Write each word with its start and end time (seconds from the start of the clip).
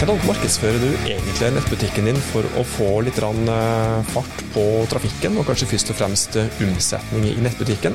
Hvordan 0.00 0.22
markedsfører 0.24 0.78
du 0.80 0.86
egentlig 1.12 1.48
nettbutikken 1.52 2.06
din 2.08 2.18
for 2.30 2.46
å 2.56 2.62
få 2.64 2.86
litt 3.04 3.18
fart 3.20 4.38
på 4.54 4.62
trafikken, 4.88 5.34
og 5.36 5.44
kanskje 5.44 5.66
først 5.68 5.90
og 5.92 5.98
fremst 5.98 6.38
omsetning 6.40 7.26
i 7.28 7.34
nettbutikken? 7.44 7.92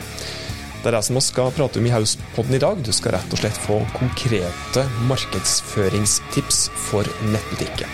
Det 0.83 0.86
er 0.86 0.94
det 0.94 0.99
som 1.02 1.18
vi 1.18 1.23
skal 1.26 1.49
prate 1.57 1.81
om 1.81 1.88
i 1.89 1.89
Hauspodden 1.89 2.54
i 2.54 2.60
dag. 2.62 2.78
Du 2.86 2.91
skal 2.94 3.15
rett 3.15 3.33
og 3.33 3.41
slett 3.41 3.57
få 3.57 3.79
konkrete 3.97 4.83
markedsføringstips 5.10 6.59
for 6.77 7.09
nettbutikken. 7.33 7.89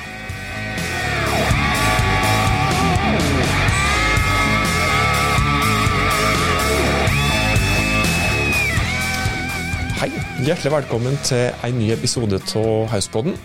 Hei, 10.03 10.11
hjertelig 10.43 10.75
velkommen 10.75 11.15
til 11.23 11.47
en 11.63 11.79
ny 11.79 11.93
episode 11.95 12.43
av 12.59 12.91
Hauspodden. 12.91 13.39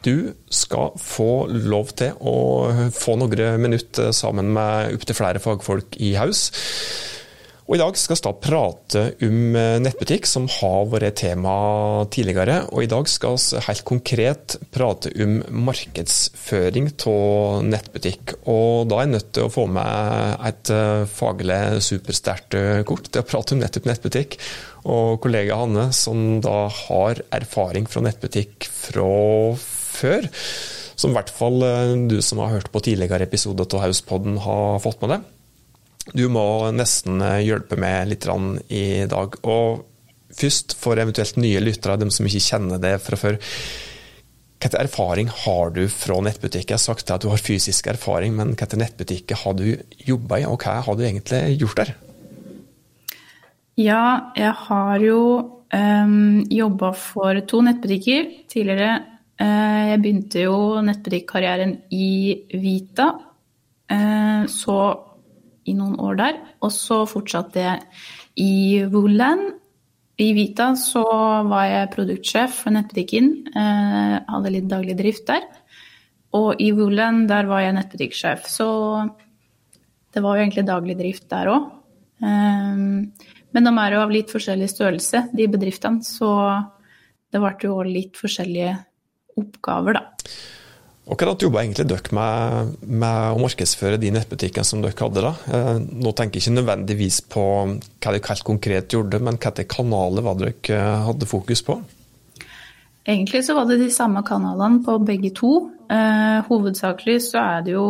Du 0.00 0.32
skal 0.48 0.94
få 0.96 1.44
lov 1.52 1.92
til 2.00 2.16
å 2.24 2.36
få 2.96 3.18
noen 3.20 3.60
minutter 3.60 4.14
sammen 4.16 4.48
med 4.56 4.96
opptil 4.96 5.18
flere 5.18 5.42
fagfolk 5.44 6.00
i 6.00 6.14
Haus. 6.16 6.48
Og 7.70 7.76
I 7.76 7.78
dag 7.78 7.98
skal 8.00 8.18
vi 8.18 8.30
prate 8.42 9.02
om 9.22 9.52
nettbutikk, 9.84 10.24
som 10.26 10.48
har 10.50 10.88
vært 10.90 11.20
tema 11.20 11.52
tidligere. 12.10 12.64
Og 12.74 12.82
I 12.82 12.88
dag 12.90 13.06
skal 13.06 13.36
vi 13.38 13.60
helt 13.62 13.84
konkret 13.86 14.56
prate 14.74 15.12
om 15.22 15.36
markedsføring 15.68 16.88
av 17.06 17.62
nettbutikk. 17.68 18.34
Og 18.50 18.90
Da 18.90 18.98
er 18.98 19.06
jeg 19.06 19.12
nødt 19.12 19.30
til 19.36 19.46
å 19.46 19.52
få 19.54 19.68
med 19.70 20.42
et 20.50 20.72
faglig 21.14 21.60
supersterkt 21.86 22.58
kort 22.90 23.06
til 23.06 23.22
å 23.22 23.28
prate 23.30 23.54
om 23.54 23.62
nettopp 23.62 23.86
nettbutikk. 23.86 24.40
Og 24.90 25.20
kollega 25.22 25.60
Hanne, 25.62 25.92
som 25.94 26.40
da 26.42 26.64
har 26.74 27.22
erfaring 27.38 27.86
fra 27.86 28.02
nettbutikk 28.02 28.66
fra 28.66 29.06
før. 30.00 30.30
Som 31.00 31.12
i 31.12 31.16
hvert 31.16 31.32
fall 31.32 31.62
du 32.10 32.18
som 32.24 32.42
har 32.42 32.56
hørt 32.58 32.72
på 32.72 32.82
tidligere 32.84 33.24
episoder 33.24 33.68
av 33.76 33.86
Hauspodden 33.86 34.40
har 34.44 34.80
fått 34.84 35.00
med 35.04 35.14
deg. 35.14 35.28
Du 36.16 36.26
må 36.32 36.42
nesten 36.74 37.22
hjelpe 37.44 37.78
meg 37.80 38.10
litt 38.10 38.26
i 38.68 39.06
dag. 39.08 39.38
Og 39.48 39.86
først, 40.36 40.74
for 40.78 41.00
eventuelt 41.00 41.38
nye 41.40 41.62
lyttere, 41.62 41.98
dem 42.00 42.10
som 42.12 42.26
ikke 42.26 42.44
kjenner 42.50 42.82
det 42.82 42.96
fra 43.04 43.18
før. 43.20 43.38
Hvilken 44.60 44.82
erfaring 44.82 45.30
har 45.32 45.70
du 45.72 45.86
fra 45.88 46.18
nettbutikker? 46.20 46.74
Jeg 46.74 46.76
har 46.76 46.82
sagt 46.82 47.10
at 47.10 47.22
du 47.24 47.30
har 47.32 47.40
fysisk 47.40 47.86
erfaring, 47.88 48.34
men 48.36 48.52
hvilken 48.52 48.82
nettbutikker 48.82 49.40
har 49.44 49.56
du 49.56 49.64
jobba 50.04 50.42
i, 50.42 50.44
og 50.44 50.60
hva 50.60 50.82
har 50.84 50.98
du 50.98 51.04
egentlig 51.06 51.56
gjort 51.62 51.80
der? 51.80 51.94
Ja, 53.80 54.32
jeg 54.36 54.52
har 54.66 55.00
jo 55.00 55.22
um, 55.72 56.42
jobba 56.52 56.92
for 56.92 57.40
to 57.48 57.62
nettbutikker 57.64 58.28
tidligere. 58.52 58.98
Uh, 59.40 59.90
jeg 59.90 60.00
begynte 60.02 60.42
jo 60.44 60.56
nettbutikkarrieren 60.84 61.78
i 61.96 62.10
Vita. 62.52 63.12
Uh, 63.90 64.44
så 64.50 64.80
i 65.68 65.74
noen 65.76 65.96
år 66.00 66.18
der. 66.20 66.38
Og 66.64 66.72
så 66.74 67.02
fortsatte 67.08 67.64
jeg 67.64 67.80
i 68.40 68.52
Woolland. 68.92 69.56
I 70.20 70.30
Vita 70.36 70.72
så 70.76 71.04
var 71.48 71.66
jeg 71.68 71.92
produktsjef 71.94 72.62
for 72.64 72.74
nettbutikken. 72.76 73.30
Eh, 73.56 74.16
hadde 74.28 74.52
litt 74.52 74.68
daglig 74.68 74.98
drift 74.98 75.26
der. 75.30 75.46
Og 76.36 76.60
i 76.62 76.70
Woolland 76.76 77.26
der 77.30 77.48
var 77.50 77.64
jeg 77.64 77.76
nettbutikksjef. 77.78 78.44
Så 78.50 78.68
det 80.12 80.22
var 80.24 80.36
jo 80.36 80.44
egentlig 80.44 80.66
daglig 80.68 80.98
drift 80.98 81.28
der 81.32 81.52
òg. 81.54 81.70
Eh, 82.20 82.84
men 83.50 83.66
de 83.66 83.72
er 83.72 83.96
jo 83.96 84.04
av 84.04 84.12
litt 84.12 84.30
forskjellig 84.30 84.68
størrelse, 84.70 85.24
de 85.34 85.48
bedriftene. 85.50 86.04
Så 86.04 86.28
det 87.32 87.40
ble 87.40 87.56
jo 87.64 87.80
litt 87.86 88.20
forskjellige 88.20 88.76
oppgaver, 89.40 90.00
da. 90.00 90.30
Hvordan 91.10 91.40
jobba 91.42 91.64
egentlig 91.64 91.88
dere 91.90 92.14
med, 92.14 92.74
med, 92.86 93.32
å 93.34 93.38
markedsføre 93.42 93.98
de 93.98 94.12
nettbutikkene 94.14 94.66
som 94.66 94.82
dere 94.84 94.94
hadde? 94.94 95.24
da? 95.24 95.32
Eh, 95.50 95.78
nå 95.80 96.12
tenker 96.14 96.38
jeg 96.38 96.46
ikke 96.46 96.58
nødvendigvis 96.60 97.22
på 97.32 97.46
hva 97.66 98.12
dere 98.12 98.28
helt 98.28 98.46
konkret 98.46 98.94
gjorde, 98.94 99.18
men 99.18 99.40
hvilke 99.40 99.66
kanaler 99.70 100.26
var 100.26 100.38
dere 100.38 100.76
eh, 100.76 101.00
hadde 101.08 101.28
fokus 101.30 101.64
på? 101.66 101.80
Egentlig 103.08 103.42
så 103.42 103.56
var 103.56 103.66
det 103.66 103.80
de 103.80 103.90
samme 103.90 104.22
kanalene 104.26 104.84
på 104.86 104.98
begge 105.02 105.32
to. 105.34 105.54
Eh, 105.90 106.38
hovedsakelig 106.46 107.18
så 107.26 107.42
er 107.42 107.66
det 107.66 107.74
jo 107.74 107.86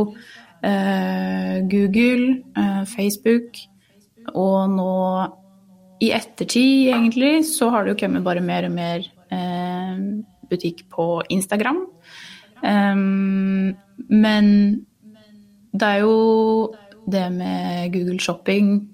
eh, 0.65 1.61
Google, 1.69 2.39
eh, 2.57 2.83
Facebook, 2.89 3.61
og 4.33 4.71
nå 4.79 4.95
i 6.01 6.15
ettertid, 6.17 6.89
egentlig, 6.95 7.43
så 7.45 7.69
har 7.75 7.85
det 7.85 7.93
jo 7.93 8.01
kommet 8.07 8.25
bare 8.25 8.41
mer 8.41 8.71
og 8.71 8.73
mer 8.73 9.09
eh, 10.51 10.57
butikk 10.57 10.85
på 10.91 11.23
Instagram. 11.31 11.87
Um, 12.61 13.77
men 14.09 14.47
det 15.73 15.87
er 15.87 16.03
jo 16.03 16.75
det 17.11 17.33
med 17.33 17.93
Google 17.95 18.21
Shopping 18.21 18.91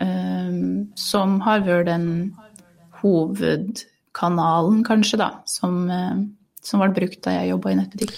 um, 0.00 0.88
som 0.98 1.40
har 1.44 1.62
vært 1.66 1.86
den 1.86 2.08
hovedkanalen, 3.02 4.82
kanskje, 4.86 5.20
da, 5.20 5.30
som, 5.46 5.84
uh, 5.86 6.24
som 6.64 6.82
ble 6.82 6.90
brukt 6.96 7.22
da 7.26 7.36
jeg 7.38 7.52
jobba 7.52 7.70
i 7.70 7.78
nettbutikk. 7.78 8.16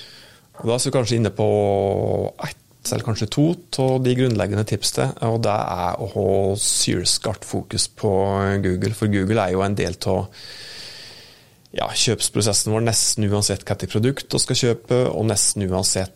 Da 0.59 0.75
er 0.75 0.83
vi 0.87 0.95
kanskje 0.95 1.21
inne 1.21 1.35
på 1.35 1.51
ett 2.47 2.65
eller 2.89 3.05
kanskje 3.05 3.29
to 3.29 3.51
av 3.83 3.99
de 4.01 4.15
grunnleggende 4.17 4.65
tipsene, 4.65 5.13
og 5.29 5.43
det 5.45 5.53
er 5.53 5.99
å 6.01 6.07
ha 6.15 6.31
sylskarpt 6.63 7.45
fokus 7.45 7.89
på 7.93 8.11
Google. 8.65 8.95
For 8.97 9.13
Google 9.13 9.45
er 9.45 9.53
jo 9.53 9.65
en 9.65 9.77
del 9.77 9.99
av 10.09 10.31
ja, 11.77 11.89
kjøpsprosessen 11.93 12.73
vår 12.73 12.87
nesten 12.87 13.29
uansett 13.29 13.65
hvilket 13.67 13.93
produkt 13.93 14.35
vi 14.35 14.41
skal 14.45 14.61
kjøpe, 14.63 15.03
og 15.13 15.29
nesten 15.29 15.67
uansett 15.69 16.15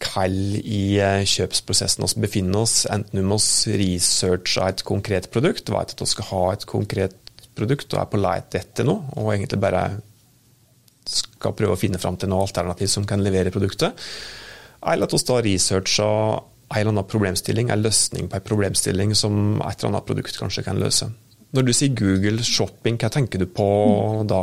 hvor 0.00 0.32
i 0.32 0.98
eh, 1.02 1.22
kjøpsprosessen 1.28 2.06
vi 2.06 2.24
befinner 2.24 2.64
oss. 2.64 2.84
Enten 2.90 3.22
om 3.22 3.36
vi 3.36 3.78
researcher 3.82 4.70
et 4.70 4.84
konkret 4.86 5.30
produkt, 5.34 5.70
vet 5.70 5.94
at 5.94 6.02
vi 6.02 6.10
skal 6.10 6.30
ha 6.32 6.42
et 6.54 6.66
konkret 6.68 7.16
produkt 7.56 7.94
og 7.94 8.02
er 8.02 8.10
på 8.10 8.20
leit 8.20 8.58
etter 8.58 8.86
noe, 8.86 9.06
og 9.16 9.32
egentlig 9.34 9.60
bare 9.62 9.84
skal 11.06 11.54
prøve 11.54 11.76
å 11.76 11.78
finne 11.78 12.00
fram 12.02 12.18
til 12.18 12.30
noe 12.32 12.44
alternativ 12.46 12.90
som 12.90 13.06
kan 13.08 13.22
levere 13.22 13.52
produktet. 13.54 13.94
Eller 14.86 15.06
at 15.06 15.14
vi 15.14 15.22
da 15.28 15.38
researcher 15.44 16.42
en 16.66 16.80
eller 16.80 16.90
annen 16.90 17.06
problemstilling, 17.06 17.70
en 17.70 17.84
løsning 17.84 18.28
på 18.30 18.38
en 18.38 18.46
problemstilling 18.46 19.14
som 19.14 19.60
et 19.60 19.78
eller 19.78 19.92
annet 19.92 20.08
produkt 20.08 20.38
kanskje 20.40 20.66
kan 20.66 20.80
løse. 20.82 21.08
Når 21.54 21.66
du 21.66 21.72
sier 21.72 21.94
Google 21.94 22.42
shopping, 22.44 22.98
hva 22.98 23.10
tenker 23.12 23.40
du 23.40 23.46
på 23.46 23.66
da? 24.28 24.42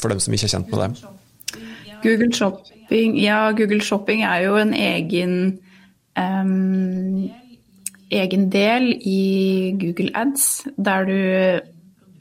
For 0.00 0.12
dem 0.12 0.20
som 0.22 0.34
ikke 0.34 0.48
er 0.48 0.54
kjent 0.54 0.72
med 0.72 0.82
det? 0.82 1.16
Google 2.00 2.32
Shopping, 2.32 3.18
ja, 3.20 3.50
Google 3.56 3.80
Shopping 3.84 4.24
er 4.24 4.46
jo 4.46 4.56
en 4.56 4.72
egen, 4.74 5.34
um, 6.16 7.28
egen 8.10 8.48
del 8.52 8.94
i 8.96 9.20
Google 9.80 10.10
Ads, 10.16 10.46
der 10.80 11.04
du 11.08 11.20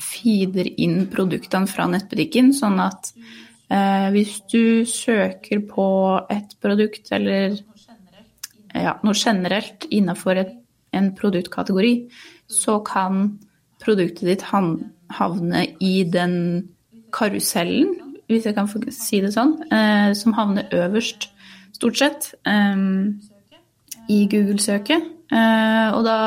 feeder 0.03 0.67
inn 0.79 1.05
produktene 1.11 1.69
fra 1.69 1.87
nettbutikken, 1.91 2.51
sånn 2.55 2.79
at 2.83 3.11
uh, 3.71 4.09
hvis 4.15 4.39
du 4.51 4.85
søker 4.87 5.63
på 5.69 5.89
et 6.31 6.55
produkt 6.63 7.11
eller 7.15 7.55
ja, 8.75 8.97
noe 9.03 9.15
generelt 9.17 9.87
innenfor 9.89 10.43
et, 10.43 10.51
en 10.95 11.11
produktkategori, 11.15 11.93
så 12.49 12.79
kan 12.85 13.37
produktet 13.79 14.27
ditt 14.27 14.45
havne 14.49 15.63
i 15.79 16.03
den 16.03 16.35
karusellen, 17.11 17.95
hvis 18.29 18.45
jeg 18.45 18.55
kan 18.57 18.69
si 18.93 19.21
det 19.23 19.33
sånn, 19.33 19.55
eh, 19.73 20.11
som 20.17 20.35
havner 20.37 20.69
øverst, 20.75 21.29
stort 21.73 21.97
sett, 21.97 22.33
eh, 22.45 22.75
i 24.09 24.19
Google-søket. 24.29 25.01
Eh, 25.31 25.89
og 25.93 26.03
da 26.05 26.19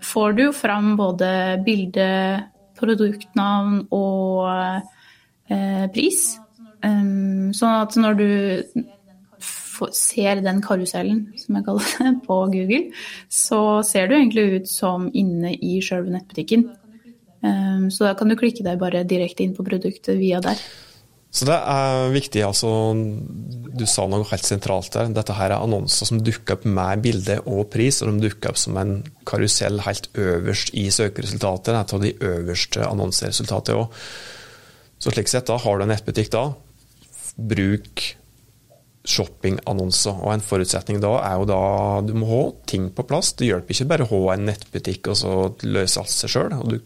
får 0.00 0.36
du 0.36 0.42
jo 0.46 0.52
fram 0.52 0.96
både 0.96 1.62
bilde, 1.64 2.44
produktnavn 2.76 3.86
og 3.90 4.82
pris. 5.94 6.38
Sånn 6.82 7.74
at 7.80 7.96
når 7.96 8.18
du 8.18 8.84
ser 9.92 10.40
den 10.44 10.60
karusellen, 10.64 11.32
som 11.38 11.56
jeg 11.56 11.66
kaller 11.66 11.92
det, 11.98 12.12
på 12.28 12.38
Google, 12.52 12.82
så 13.28 13.82
ser 13.86 14.08
du 14.08 14.16
egentlig 14.16 14.60
ut 14.60 14.68
som 14.70 15.08
inne 15.14 15.54
i 15.56 15.78
sjølve 15.84 16.14
nettbutikken. 16.14 16.68
Ehm, 17.44 17.88
så 17.92 18.08
da 18.08 18.16
kan 18.18 18.30
du 18.30 18.36
klikke 18.38 18.64
deg 18.66 18.80
bare 18.80 19.04
direkte 19.08 19.44
inn 19.44 19.56
på 19.56 19.66
produktet 19.66 20.16
via 20.20 20.40
der. 20.44 20.60
Så 21.36 21.44
det 21.44 21.56
er 21.56 22.14
viktig. 22.14 22.40
altså 22.46 22.70
Du 23.76 23.84
sa 23.84 24.06
noe 24.08 24.24
helt 24.30 24.46
sentralt 24.46 24.94
der. 24.94 25.10
Dette 25.12 25.36
her 25.36 25.52
er 25.52 25.60
annonser 25.60 26.08
som 26.08 26.22
dukker 26.24 26.56
opp 26.56 26.64
med 26.64 27.02
bilde 27.04 27.40
og 27.44 27.66
pris, 27.74 28.00
og 28.02 28.14
de 28.14 28.30
dukker 28.30 28.54
opp 28.54 28.60
som 28.60 28.78
en 28.80 29.02
karusell 29.28 29.82
helt 29.84 30.08
øverst 30.16 30.72
i 30.72 30.88
søkeresultatet. 30.88 31.66
Det 31.66 31.76
er 31.76 31.98
av 31.98 32.06
de 32.06 32.14
øverste 32.30 32.86
annonseresultatene 32.88 33.82
òg. 33.82 34.06
Så 34.96 35.12
slik 35.12 35.28
sett, 35.28 35.50
da 35.50 35.58
har 35.60 35.76
du 35.76 35.84
en 35.84 35.92
nettbutikk 35.92 36.30
da, 36.32 36.46
bruk 37.36 38.06
shoppingannonser. 39.06 40.16
Og 40.24 40.32
en 40.32 40.44
forutsetning 40.44 41.02
da 41.04 41.12
er 41.20 41.36
jo 41.36 41.48
da 41.52 41.60
du 42.06 42.14
må 42.16 42.30
ha 42.30 42.42
ting 42.70 42.88
på 42.94 43.04
plass. 43.06 43.34
Det 43.36 43.50
hjelper 43.50 43.76
ikke 43.76 43.90
bare 43.92 44.06
å 44.06 44.12
ha 44.14 44.34
en 44.34 44.48
nettbutikk 44.48 45.12
og 45.12 45.20
så 45.20 45.34
løse 45.68 46.00
alt 46.00 46.14
seg 46.16 46.32
sjøl. 46.32 46.80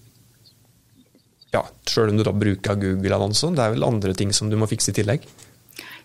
Ja, 1.51 1.65
Selv 1.89 2.13
om 2.13 2.19
du 2.19 2.25
da 2.27 2.33
bruker 2.35 2.79
Google-annonser, 2.79 3.55
det 3.57 3.65
er 3.65 3.73
vel 3.75 3.87
andre 3.87 4.15
ting 4.15 4.33
som 4.37 4.51
du 4.51 4.57
må 4.59 4.69
fikse 4.71 4.93
i 4.93 4.99
tillegg? 5.01 5.25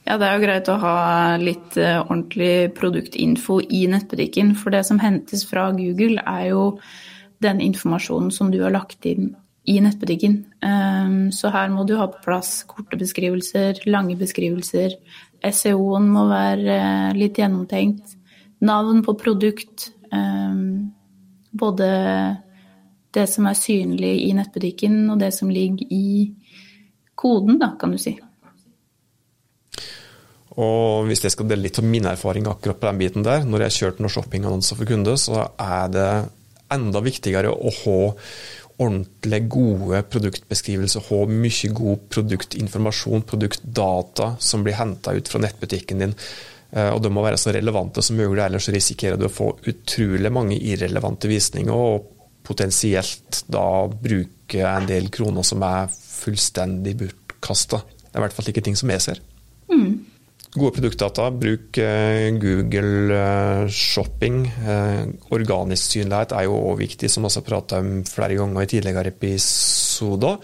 Ja, 0.06 0.20
det 0.22 0.28
er 0.28 0.36
jo 0.36 0.44
greit 0.44 0.70
å 0.70 0.78
ha 0.82 0.98
litt 1.42 1.78
uh, 1.82 2.04
ordentlig 2.04 2.72
produktinfo 2.78 3.60
i 3.64 3.86
nettbutikken. 3.90 4.54
For 4.58 4.74
det 4.74 4.84
som 4.86 5.02
hentes 5.02 5.46
fra 5.50 5.72
Google, 5.74 6.22
er 6.22 6.52
jo 6.52 6.66
den 7.42 7.62
informasjonen 7.62 8.30
som 8.34 8.52
du 8.54 8.60
har 8.62 8.74
lagt 8.74 9.06
inn 9.10 9.34
i 9.66 9.80
nettbutikken. 9.82 10.38
Um, 10.62 11.32
så 11.34 11.50
her 11.54 11.74
må 11.74 11.88
du 11.90 11.96
ha 11.98 12.06
på 12.10 12.22
plass 12.26 12.60
korte 12.70 13.00
beskrivelser, 13.02 13.82
lange 13.90 14.18
beskrivelser. 14.20 14.94
SEO-en 15.42 16.10
må 16.14 16.28
være 16.30 16.78
uh, 16.78 17.10
litt 17.18 17.42
gjennomtenkt. 17.42 18.14
Navn 18.66 19.02
på 19.06 19.18
produkt. 19.18 19.90
Um, 20.14 20.94
både 21.56 21.90
det 23.16 23.26
som 23.32 23.48
er 23.50 23.58
synlig 23.58 24.14
i 24.28 24.32
nettbutikken, 24.38 25.04
og 25.14 25.20
det 25.24 25.32
som 25.36 25.52
ligger 25.52 25.88
i 25.92 26.32
koden, 27.16 27.60
da, 27.62 27.74
kan 27.80 27.96
du 27.96 28.00
si. 28.02 28.16
Og 30.56 31.08
hvis 31.10 31.26
jeg 31.26 31.34
skal 31.34 31.50
dele 31.50 31.68
litt 31.68 31.82
av 31.82 31.88
min 31.88 32.08
erfaring 32.08 32.48
akkurat 32.48 32.80
på 32.80 32.88
den 32.88 33.00
biten 33.02 33.26
der, 33.28 33.44
når 33.44 33.66
jeg 33.66 33.72
har 33.72 33.78
kjørt 33.80 34.04
noen 34.04 34.14
shoppingannonser 34.14 34.80
for 34.80 34.88
kunder, 34.88 35.18
så 35.20 35.50
er 35.60 35.90
det 35.92 36.10
enda 36.76 37.02
viktigere 37.04 37.52
å 37.52 37.74
ha 37.82 38.00
ordentlig 38.76 39.42
gode 39.52 40.02
produktbeskrivelser, 40.12 41.06
ha 41.10 41.20
mye 41.32 41.72
god 41.76 42.08
produktinformasjon, 42.12 43.24
produktdata 43.28 44.34
som 44.44 44.66
blir 44.66 44.76
henta 44.80 45.14
ut 45.16 45.32
fra 45.32 45.40
nettbutikken 45.44 46.04
din. 46.04 46.16
Eh, 46.72 46.90
og 46.92 47.00
de 47.04 47.12
må 47.14 47.24
være 47.24 47.40
så 47.40 47.54
relevante 47.56 48.04
som 48.04 48.20
mulig, 48.20 48.42
ellers 48.44 48.68
risikerer 48.74 49.20
du 49.20 49.28
å 49.30 49.32
få 49.32 49.54
utrolig 49.72 50.32
mange 50.34 50.60
irrelevante 50.60 51.32
visninger, 51.32 51.72
og 51.72 52.15
potensielt 52.46 53.44
da 53.52 53.68
bruke 53.90 54.66
en 54.70 54.90
del 54.90 55.10
kroner 55.14 55.46
som 55.46 55.64
er 55.66 55.92
fullstendig 55.92 56.96
bortkasta. 57.00 57.82
Det 57.82 58.14
er 58.14 58.22
i 58.22 58.26
hvert 58.26 58.36
fall 58.38 58.52
ikke 58.52 58.64
ting 58.66 58.78
som 58.80 58.92
jeg 58.94 59.04
ser. 59.04 59.24
Mm. 59.72 60.06
Gode 60.56 60.72
produktdata, 60.78 61.28
bruk 61.36 61.78
eh, 61.84 62.30
Google 62.40 63.12
eh, 63.12 63.66
Shopping. 63.68 64.38
Eh, 64.48 65.02
organisk 65.36 65.98
synlighet 65.98 66.32
er 66.32 66.46
jo 66.48 66.56
òg 66.70 66.80
viktig, 66.80 67.10
som 67.12 67.28
vi 67.28 67.34
har 67.34 67.44
prata 67.44 67.82
om 67.84 67.98
flere 68.08 68.38
ganger 68.40 68.64
i 68.64 68.70
tidligere 68.72 69.12
episoder. 69.12 70.40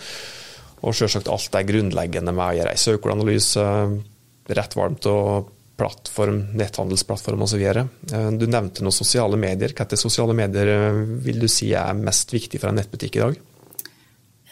Og 0.82 0.98
selvsagt 0.98 1.32
alt 1.32 1.48
det 1.54 1.64
grunnleggende 1.70 2.34
med 2.36 2.44
å 2.44 2.58
gjøre 2.60 2.76
ei 2.76 2.82
søkeanalyse, 2.82 3.66
rett 4.52 4.76
varmt 4.76 5.08
og 5.08 5.54
plattform, 5.82 6.44
netthandelsplattform 6.62 7.46
osv. 7.48 7.64
Du 8.38 8.46
nevnte 8.46 8.86
noen 8.86 8.96
sosiale 8.96 9.40
medier. 9.42 9.74
Hvilke 9.74 9.98
sosiale 10.00 10.36
medier 10.38 11.02
vil 11.26 11.42
du 11.42 11.50
si 11.52 11.72
er 11.74 11.98
mest 11.98 12.32
viktig 12.34 12.62
for 12.62 12.70
en 12.70 12.78
nettbutikk 12.80 13.18
i 13.18 13.24
dag? 13.26 13.40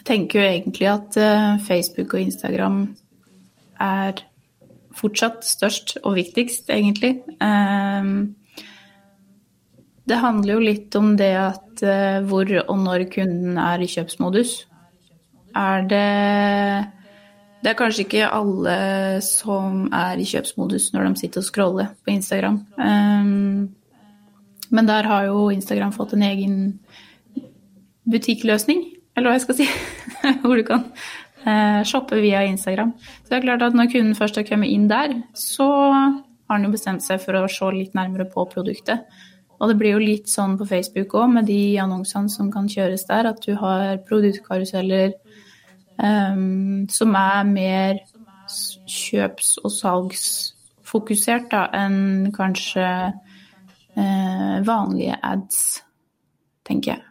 Jeg 0.00 0.08
tenker 0.08 0.40
jo 0.40 0.48
egentlig 0.48 0.90
at 0.90 1.20
Facebook 1.66 2.16
og 2.16 2.24
Instagram 2.24 2.82
er 3.80 4.24
fortsatt 4.96 5.44
størst 5.46 5.96
og 6.02 6.16
viktigst, 6.18 6.70
egentlig. 6.72 7.20
Ehm, 7.42 8.34
det 10.08 10.18
handler 10.18 10.56
jo 10.56 10.64
litt 10.64 10.96
om 10.98 11.14
det 11.18 11.32
at 11.38 11.84
eh, 11.86 12.20
hvor 12.26 12.48
og 12.60 12.78
når 12.84 13.06
kunden 13.12 13.58
er 13.60 13.82
i 13.82 13.90
kjøpsmodus. 13.90 14.56
Er 15.56 15.86
det 15.90 16.06
Det 17.60 17.68
er 17.68 17.76
kanskje 17.76 18.06
ikke 18.06 18.28
alle 18.32 18.74
som 19.24 19.84
er 19.92 20.20
i 20.20 20.24
kjøpsmodus 20.28 20.90
når 20.94 21.10
de 21.10 21.20
sitter 21.20 21.42
og 21.42 21.48
scroller 21.48 21.90
på 22.04 22.14
Instagram. 22.14 22.62
Ehm, 22.80 23.68
men 24.70 24.88
der 24.88 25.08
har 25.10 25.26
jo 25.28 25.50
Instagram 25.52 25.92
fått 25.92 26.14
en 26.16 26.24
egen 26.24 26.56
butikkløsning, 28.10 28.84
eller 29.16 29.28
hva 29.28 29.36
jeg 29.36 29.44
skal 29.44 29.58
si. 29.58 29.66
Hvor 30.42 30.56
du 30.56 30.64
kan 30.64 30.86
eh, 31.44 31.82
shoppe 31.88 32.20
via 32.22 32.46
Instagram. 32.48 32.94
Så 32.96 33.28
det 33.28 33.40
er 33.40 33.48
klart 33.48 33.66
at 33.66 33.76
når 33.76 33.90
kunden 33.92 34.16
først 34.16 34.40
har 34.40 34.46
kommet 34.48 34.72
inn 34.72 34.88
der, 34.88 35.18
så 35.36 35.68
har 35.70 36.56
han 36.56 36.64
jo 36.64 36.72
bestemt 36.72 37.04
seg 37.04 37.20
for 37.22 37.36
å 37.36 37.48
se 37.50 37.68
litt 37.74 37.98
nærmere 37.98 38.28
på 38.30 38.46
produktet. 38.50 39.04
Og 39.60 39.68
det 39.68 39.76
blir 39.76 39.98
jo 39.98 40.00
litt 40.02 40.30
sånn 40.32 40.56
på 40.56 40.66
Facebook 40.70 41.12
òg, 41.18 41.28
med 41.34 41.50
de 41.50 41.76
annonsene 41.82 42.32
som 42.32 42.48
kan 42.52 42.70
kjøres 42.70 43.04
der, 43.10 43.28
at 43.28 43.44
du 43.44 43.52
har 43.60 44.00
produktkaruseller 44.08 45.12
um, 46.02 46.86
som 46.92 47.14
er 47.18 47.44
mer 47.48 48.00
kjøps- 48.90 49.58
og 49.64 49.74
salgsfokusert 49.74 51.50
da, 51.52 51.66
enn 51.76 52.32
kanskje 52.34 52.88
uh, 53.12 54.56
vanlige 54.66 55.20
ads, 55.22 55.62
tenker 56.66 56.96
jeg. 56.96 57.06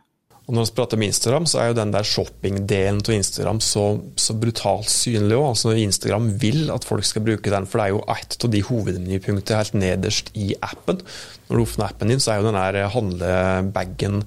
Og 0.49 0.55
når 0.57 0.65
vi 0.65 0.73
prater 0.79 0.97
om 0.97 1.03
Instagram, 1.05 1.45
så 1.45 1.59
er 1.61 1.67
jo 1.69 1.75
den 1.77 1.91
der 1.93 2.07
shopping-delen 2.09 3.03
av 3.05 3.13
Instagram 3.13 3.59
så, 3.61 3.83
så 4.17 4.33
brutalt 4.33 4.89
synlig 4.89 5.37
òg. 5.37 5.51
Altså 5.51 5.75
Instagram 5.77 6.31
vil 6.41 6.71
at 6.73 6.87
folk 6.89 7.05
skal 7.05 7.21
bruke 7.27 7.53
den, 7.53 7.67
for 7.69 7.77
det 7.77 7.85
er 7.85 7.93
jo 7.93 8.01
ett 8.15 8.37
av 8.47 8.53
de 8.55 8.63
hovedmenypunktene 8.65 9.59
helt 9.59 9.77
nederst 9.77 10.33
i 10.33 10.47
appen. 10.65 11.03
Når 11.51 11.53
du 11.53 11.65
åpner 11.67 11.91
appen 11.91 12.09
din, 12.09 12.23
så 12.23 12.33
er 12.33 12.41
jo 12.41 12.49
den 12.49 12.57
der 12.57 12.89
handlebagen 12.95 14.23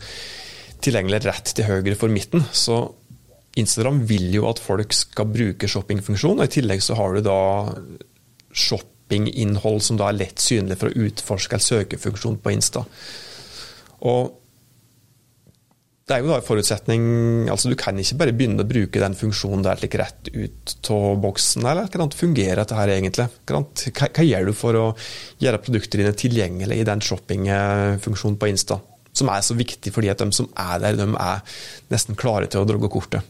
tilgjengelig 0.82 1.24
rett 1.26 1.50
til 1.58 1.66
høyre 1.66 1.98
for 1.98 2.14
midten. 2.14 2.46
Så 2.54 2.78
Instagram 3.60 4.00
vil 4.08 4.30
jo 4.32 4.46
at 4.48 4.60
folk 4.62 4.94
skal 4.96 5.28
bruke 5.28 5.68
shoppingfunksjon, 5.68 6.38
og 6.40 6.46
i 6.46 6.54
tillegg 6.54 6.84
så 6.84 6.96
har 6.96 7.16
du 7.16 7.24
da 7.26 7.40
shoppinginnhold 8.52 9.82
som 9.84 9.98
da 10.00 10.08
er 10.08 10.20
lett 10.22 10.40
synlig 10.40 10.78
for 10.80 10.88
å 10.88 11.08
utforske 11.08 11.58
en 11.58 11.66
søkefunksjon 11.66 12.38
på 12.40 12.54
Insta. 12.54 12.86
Og 14.08 14.38
det 16.02 16.16
er 16.16 16.24
jo 16.24 16.32
da 16.32 16.38
en 16.40 16.44
forutsetning 16.44 17.04
altså 17.52 17.70
Du 17.70 17.76
kan 17.78 17.98
ikke 18.00 18.16
bare 18.18 18.34
begynne 18.34 18.64
å 18.64 18.68
bruke 18.68 19.00
den 19.00 19.14
funksjonen 19.16 19.62
der 19.64 19.78
like 19.80 20.00
rett 20.00 20.30
ut 20.34 20.90
av 20.90 21.20
boksen. 21.22 21.62
eller 21.62 21.86
Hvordan 21.86 22.14
fungerer 22.18 22.58
dette 22.58 22.76
her 22.76 22.90
egentlig? 22.96 23.28
Hva, 23.46 23.62
hva, 24.08 24.24
gjør 24.26 24.48
du 24.48 24.52
for 24.56 24.78
å 24.80 24.86
gjøre 25.42 25.60
produktene 25.62 26.02
dine 26.02 26.16
tilgjengelig 26.18 26.80
i 26.80 26.88
den 26.88 27.04
shoppingfunksjonen 27.06 28.40
på 28.40 28.50
Insta? 28.50 28.80
Som 29.14 29.30
er 29.30 29.44
så 29.46 29.54
viktig 29.54 29.92
fordi 29.94 30.10
at 30.10 30.24
de 30.24 30.28
som 30.34 30.50
er 30.58 30.82
der, 30.82 30.98
de 30.98 31.06
er 31.06 31.60
nesten 31.92 32.18
klare 32.18 32.50
til 32.50 32.64
å 32.64 32.68
dra 32.68 32.90
kortet. 32.90 33.22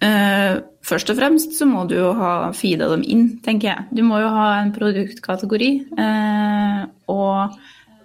Uh, 0.00 0.62
først 0.80 1.10
og 1.12 1.18
fremst 1.18 1.52
så 1.58 1.66
må 1.68 1.82
du 1.84 1.98
jo 1.98 2.12
ha 2.16 2.50
feeda 2.56 2.86
dem 2.94 3.02
inn, 3.04 3.26
tenker 3.44 3.68
jeg. 3.68 3.88
Du 3.98 4.00
må 4.06 4.20
jo 4.22 4.30
ha 4.32 4.46
en 4.62 4.72
produktkategori 4.72 5.70
uh, 5.92 6.86
og 7.12 7.58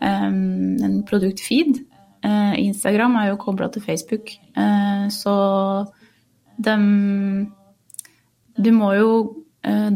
um, 0.04 0.76
en 0.84 0.98
produktfeed. 1.08 1.80
Uh, 2.26 2.52
Instagram 2.60 3.16
er 3.22 3.30
jo 3.30 3.40
kobla 3.40 3.70
til 3.72 3.86
Facebook, 3.86 4.34
så 5.14 5.36
dem 6.58 6.84
Du 8.56 8.72
må 8.72 8.94
jo 8.96 9.10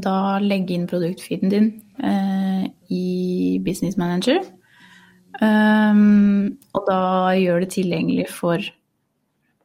da 0.04 0.40
legge 0.44 0.76
inn 0.76 0.88
produktfeeden 0.90 1.50
din 1.50 1.69
i 2.92 3.59
Business 3.64 3.97
Manager. 3.97 4.44
Og 5.40 6.90
da 6.90 7.00
gjør 7.40 7.64
det 7.64 7.71
tilgjengelig 7.78 8.28
for, 8.33 8.59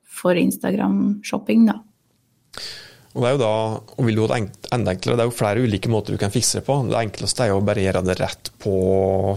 for 0.06 0.38
Instagram-shopping, 0.38 1.66
da. 1.72 1.80
Og 3.14 3.22
det 3.22 3.28
er 3.28 3.34
jo 3.36 3.42
da, 3.44 3.54
og 3.94 4.06
vil 4.08 4.16
jo 4.18 4.26
det 4.26 4.40
enda 4.74 4.90
enklere, 4.90 5.16
det 5.16 5.22
er 5.22 5.28
jo 5.28 5.36
flere 5.38 5.62
ulike 5.62 5.90
måter 5.92 6.16
du 6.16 6.18
kan 6.18 6.32
fikse 6.34 6.58
det 6.58 6.66
på. 6.66 6.80
Det 6.88 6.98
enkleste 6.98 7.44
er 7.44 7.52
jo 7.52 7.60
å 7.60 7.66
bare 7.66 7.84
gjøre 7.84 8.02
det 8.08 8.16
rett 8.18 8.50
på 8.62 8.74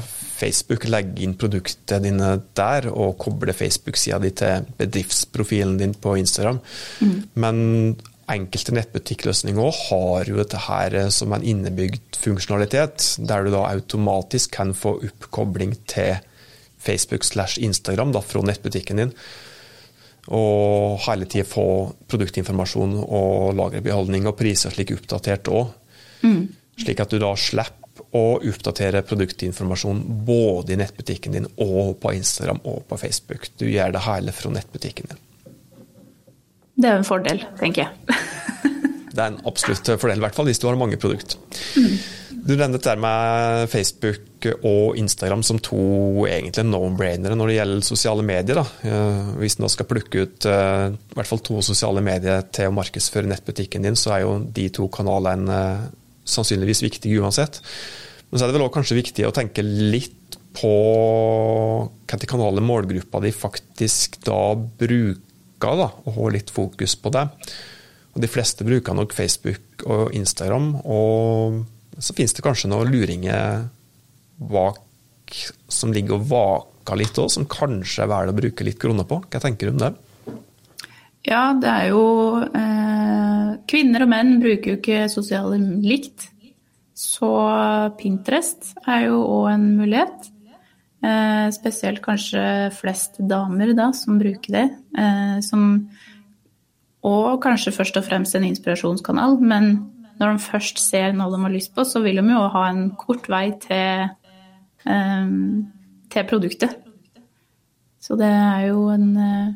Facebook, 0.02 0.88
legge 0.90 1.22
inn 1.26 1.38
produktene 1.38 2.08
dine 2.08 2.32
der 2.58 2.90
og 2.90 3.20
koble 3.22 3.54
Facebook-sida 3.54 4.18
di 4.24 4.34
til 4.38 4.66
bedriftsprofilen 4.82 5.78
din 5.78 5.94
på 5.94 6.16
Instagram. 6.18 6.58
Mm. 7.06 7.18
Men 7.38 7.60
enkelte 8.34 8.74
nettbutikkløsninger 8.76 9.82
har 9.86 10.30
jo 10.32 10.40
dette 10.42 10.64
her 10.66 10.98
som 11.14 11.36
en 11.38 11.46
innebygd 11.46 12.18
funksjonalitet, 12.20 13.14
der 13.30 13.46
du 13.46 13.54
da 13.54 13.68
automatisk 13.70 14.58
kan 14.58 14.74
få 14.76 14.98
oppkobling 15.06 15.78
til 15.86 16.18
Facebook 16.82 17.24
slash 17.30 17.62
Instagram 17.62 18.14
da, 18.16 18.26
fra 18.26 18.42
nettbutikken 18.42 19.06
din. 19.06 19.14
Og 20.36 21.00
hele 21.06 21.28
tida 21.30 21.48
få 21.48 21.68
produktinformasjon 22.12 22.98
og 23.04 23.56
lagerbeholdning 23.58 24.28
og 24.28 24.36
priser 24.40 24.74
slik 24.74 24.92
oppdatert 24.98 25.48
òg. 25.52 25.70
Mm. 26.26 26.42
Slik 26.78 27.04
at 27.04 27.14
du 27.14 27.20
da 27.22 27.32
slipper 27.40 27.88
å 28.18 28.38
oppdatere 28.38 29.04
produktinformasjon 29.08 30.04
både 30.28 30.76
i 30.76 30.80
nettbutikken 30.80 31.38
din 31.38 31.48
og 31.64 31.98
på 32.02 32.14
Instagram 32.18 32.60
og 32.64 32.84
på 32.90 33.00
Facebook. 33.00 33.50
Du 33.58 33.66
gjør 33.70 33.96
det 33.96 34.04
hele 34.06 34.36
fra 34.36 34.52
nettbutikken 34.54 35.14
din. 35.14 35.24
Det 36.78 36.92
er 36.92 37.00
en 37.00 37.08
fordel, 37.08 37.42
tenker 37.58 37.88
jeg. 37.88 38.18
det 39.18 39.24
er 39.24 39.34
en 39.34 39.44
absolutt 39.50 39.90
fordel, 39.98 40.22
i 40.22 40.26
hvert 40.28 40.38
fall 40.38 40.48
hvis 40.50 40.62
du 40.62 40.68
har 40.70 40.78
mange 40.80 41.00
produkter. 41.02 41.42
Mm. 41.76 41.98
Du 42.48 42.54
nevnte 42.56 42.80
der 42.80 43.00
med 43.02 43.68
Facebook 43.68 44.46
og 44.62 44.96
Instagram 45.00 45.42
som 45.44 45.58
to 45.60 45.80
egentlig 46.30 46.64
no-brainere 46.64 47.36
når 47.36 47.50
det 47.50 47.56
gjelder 47.58 47.88
sosiale 47.88 48.24
medier. 48.24 48.62
Da. 48.62 48.94
Hvis 49.42 49.58
en 49.60 49.68
skal 49.74 49.90
plukke 49.90 50.24
ut 50.24 50.48
eh, 50.48 50.86
i 50.94 51.18
hvert 51.18 51.28
fall 51.28 51.42
to 51.44 51.60
sosiale 51.66 52.04
medier 52.06 52.46
til 52.56 52.70
å 52.70 52.76
markedsføre 52.78 53.28
nettbutikken 53.28 53.84
din, 53.84 54.00
så 54.00 54.16
er 54.16 54.24
jo 54.24 54.38
de 54.54 54.70
to 54.72 54.88
kanalene 54.94 55.60
sannsynligvis 56.28 56.86
viktig 56.86 57.18
uansett. 57.20 57.60
Men 58.30 58.40
så 58.40 58.46
er 58.46 58.52
det 58.52 58.60
vel 58.60 58.68
også 58.68 58.78
kanskje 58.80 59.02
viktig 59.02 59.28
å 59.28 59.36
tenke 59.36 59.66
litt 59.66 60.38
på 60.58 60.74
hvilke 62.08 62.30
kanaler 62.30 62.64
målgruppa 62.66 63.22
di 63.24 63.34
faktisk 63.36 64.22
da 64.26 64.56
bruker, 64.56 65.82
da, 65.84 65.90
og 66.06 66.16
ha 66.16 66.30
litt 66.38 66.54
fokus 66.54 66.96
på 67.02 67.12
det. 67.14 67.28
Og 68.18 68.24
de 68.24 68.30
fleste 68.32 68.66
bruker 68.66 68.98
nok 68.98 69.14
Facebook 69.14 69.84
og 69.86 70.16
Instagram, 70.18 70.72
og 70.82 71.60
så 72.02 72.16
finnes 72.18 72.34
det 72.34 72.42
kanskje 72.46 72.72
noen 72.72 72.90
luringer 72.90 73.68
bak 74.38 75.36
som 75.70 75.94
ligger 75.94 76.18
og 76.18 76.26
vaker 76.32 76.98
litt 76.98 77.20
òg, 77.22 77.30
som 77.30 77.46
kanskje 77.46 78.02
er 78.02 78.10
verdt 78.10 78.34
å 78.34 78.38
bruke 78.40 78.66
litt 78.66 78.80
kroner 78.82 79.06
på. 79.06 79.20
Hva 79.22 79.42
tenker 79.44 79.70
du 79.70 79.76
om 79.76 79.84
det? 79.84 79.92
Ja, 81.28 81.52
det 81.60 81.70
er 81.70 81.92
jo 81.92 82.04
eh, 82.42 83.54
Kvinner 83.68 84.06
og 84.06 84.12
menn 84.14 84.38
bruker 84.42 84.74
jo 84.74 84.80
ikke 84.80 85.06
sosiale 85.12 85.60
likt. 85.84 86.30
Så 86.98 87.30
Pinterest 88.00 88.72
er 88.88 89.10
jo 89.12 89.22
òg 89.22 89.52
en 89.52 89.70
mulighet. 89.78 90.32
Eh, 91.06 91.48
spesielt 91.54 92.02
kanskje 92.02 92.72
flest 92.74 93.20
damer 93.22 93.76
da, 93.78 93.92
som 93.94 94.18
bruker 94.18 94.56
det. 94.56 94.66
Eh, 94.98 95.38
som, 95.46 95.68
og 97.06 97.42
kanskje 97.44 97.76
først 97.76 98.00
og 98.00 98.08
fremst 98.08 98.36
en 98.36 98.48
inspirasjonskanal. 98.48 99.38
Men 99.40 99.78
når 100.20 100.34
de 100.34 100.46
først 100.48 100.82
ser 100.82 101.14
noe 101.14 101.32
de 101.34 101.42
har 101.44 101.54
lyst 101.54 101.76
på, 101.76 101.86
så 101.86 102.02
vil 102.02 102.22
de 102.22 102.34
jo 102.34 102.48
ha 102.56 102.66
en 102.72 102.90
kort 102.98 103.30
vei 103.30 103.52
til, 103.62 104.10
um, 104.88 105.68
til 106.10 106.28
produktet. 106.30 106.80
Så 108.02 108.18
det 108.18 108.30
er 108.30 108.70
jo 108.70 108.88
en 108.94 109.10
eh, 109.20 109.56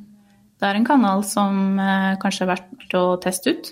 det 0.62 0.70
er 0.70 0.78
en 0.78 0.86
kanal 0.86 1.24
som 1.26 1.80
eh, 1.82 2.18
kanskje 2.22 2.44
er 2.46 2.52
verdt 2.52 2.94
å 2.94 3.06
teste 3.22 3.56
ut. 3.56 3.70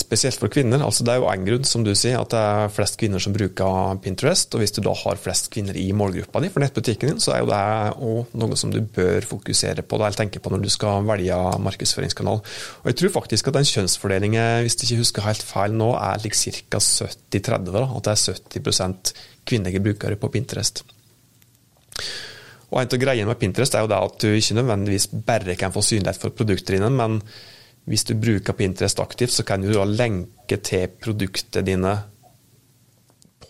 Spesielt 0.00 0.38
for 0.40 0.48
kvinner. 0.52 0.80
altså 0.80 1.04
Det 1.04 1.12
er 1.12 1.20
jo 1.20 1.28
en 1.28 1.44
grunn, 1.44 1.64
som 1.68 1.84
du 1.84 1.90
sier, 1.94 2.16
at 2.16 2.32
det 2.32 2.40
er 2.40 2.72
flest 2.72 2.96
kvinner 3.00 3.20
som 3.20 3.34
bruker 3.34 3.98
Pinterest. 4.00 4.54
og 4.54 4.62
Hvis 4.62 4.72
du 4.72 4.80
da 4.84 4.94
har 4.96 5.20
flest 5.20 5.50
kvinner 5.52 5.76
i 5.76 5.90
målgruppa 5.92 6.40
di 6.40 6.48
for 6.48 6.64
nettbutikken 6.64 7.12
din, 7.12 7.20
så 7.20 7.34
er 7.34 7.42
jo 7.42 7.50
det 7.50 7.60
òg 8.08 8.32
noe 8.40 8.56
som 8.56 8.72
du 8.72 8.80
bør 8.80 9.26
fokusere 9.28 9.84
på 9.84 9.98
eller 9.98 10.16
tenke 10.16 10.40
på 10.40 10.52
når 10.52 10.64
du 10.64 10.70
skal 10.72 11.04
velge 11.04 11.36
markedsføringskanal. 11.66 12.40
Og 12.40 12.86
Jeg 12.86 12.96
tror 12.96 13.14
faktisk 13.20 13.48
at 13.48 13.58
den 13.58 13.68
kjønnsfordelingen, 13.68 14.64
hvis 14.64 14.78
jeg 14.80 14.88
ikke 14.88 15.02
husker 15.04 15.28
helt 15.28 15.44
feil 15.44 15.76
nå, 15.76 15.92
er 16.00 16.24
like 16.24 16.38
ca. 16.38 16.80
70-30. 16.80 17.84
At 17.96 18.08
det 18.08 18.16
er 18.16 18.40
70% 18.40 19.14
kvinnelige 19.44 19.84
brukere 19.84 20.16
på 20.16 20.32
Pinterest. 20.32 20.84
Og 22.70 22.80
En 22.80 22.86
av 22.86 23.00
greiene 23.02 23.26
med 23.26 23.38
Pinterest 23.38 23.74
er 23.74 23.82
jo 23.84 23.90
det 23.90 23.98
at 23.98 24.20
du 24.22 24.28
ikke 24.30 24.54
nødvendigvis 24.54 25.08
bare 25.26 25.56
kan 25.58 25.74
få 25.74 25.82
synlighet 25.82 26.20
for 26.22 26.30
produktene 26.30 26.78
dine, 26.78 26.90
men 26.94 27.22
hvis 27.88 28.04
du 28.06 28.14
bruker 28.18 28.56
Pinterest 28.56 29.00
aktivt, 29.02 29.32
så 29.34 29.44
kan 29.46 29.62
du 29.64 29.72
da 29.72 29.86
lenke 29.88 30.58
til 30.62 30.90
produktene 31.00 31.66
dine 31.66 31.94